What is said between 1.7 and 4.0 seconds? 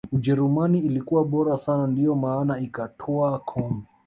ndiyo maana ikatwaa kombe